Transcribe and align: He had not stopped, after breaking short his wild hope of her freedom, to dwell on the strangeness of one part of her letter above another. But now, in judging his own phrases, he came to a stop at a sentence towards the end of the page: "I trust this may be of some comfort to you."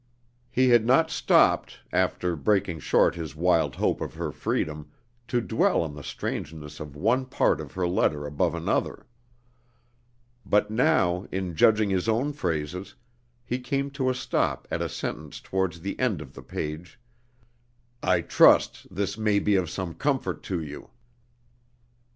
He 0.49 0.69
had 0.69 0.83
not 0.83 1.11
stopped, 1.11 1.77
after 1.93 2.35
breaking 2.35 2.79
short 2.79 3.13
his 3.13 3.35
wild 3.35 3.75
hope 3.75 4.01
of 4.01 4.15
her 4.15 4.31
freedom, 4.31 4.89
to 5.27 5.41
dwell 5.41 5.83
on 5.83 5.93
the 5.93 6.01
strangeness 6.01 6.79
of 6.79 6.95
one 6.95 7.27
part 7.27 7.61
of 7.61 7.73
her 7.73 7.87
letter 7.87 8.25
above 8.25 8.55
another. 8.55 9.05
But 10.43 10.71
now, 10.71 11.27
in 11.31 11.55
judging 11.55 11.91
his 11.91 12.09
own 12.09 12.33
phrases, 12.33 12.95
he 13.45 13.59
came 13.59 13.91
to 13.91 14.09
a 14.09 14.15
stop 14.15 14.67
at 14.71 14.81
a 14.81 14.89
sentence 14.89 15.39
towards 15.39 15.79
the 15.81 15.99
end 15.99 16.19
of 16.19 16.33
the 16.33 16.41
page: 16.41 16.99
"I 18.01 18.21
trust 18.21 18.87
this 18.89 19.19
may 19.19 19.37
be 19.37 19.55
of 19.55 19.69
some 19.69 19.93
comfort 19.93 20.41
to 20.49 20.59
you." 20.63 20.89